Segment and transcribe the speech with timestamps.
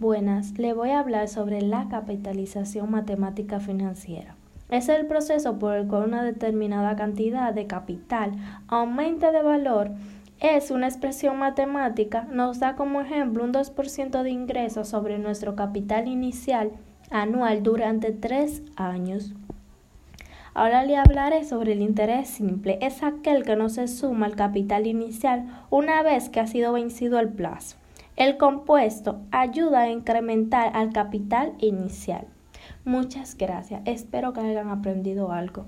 [0.00, 4.34] Buenas, le voy a hablar sobre la capitalización matemática financiera.
[4.68, 8.32] Es el proceso por el cual una determinada cantidad de capital
[8.66, 9.92] aumenta de valor.
[10.40, 16.08] Es una expresión matemática, nos da como ejemplo un 2% de ingresos sobre nuestro capital
[16.08, 16.72] inicial
[17.10, 19.32] anual durante tres años.
[20.54, 22.78] Ahora le hablaré sobre el interés simple.
[22.82, 27.20] Es aquel que no se suma al capital inicial una vez que ha sido vencido
[27.20, 27.76] el plazo.
[28.16, 32.28] El compuesto ayuda a incrementar al capital inicial.
[32.84, 33.82] Muchas gracias.
[33.86, 35.66] Espero que hayan aprendido algo.